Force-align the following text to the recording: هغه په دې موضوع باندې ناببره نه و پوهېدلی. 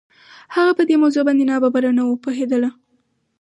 هغه 0.55 0.71
په 0.77 0.83
دې 0.87 0.95
موضوع 1.03 1.23
باندې 1.27 1.43
ناببره 1.49 1.91
نه 1.97 2.03
و 2.05 2.21
پوهېدلی. 2.23 2.71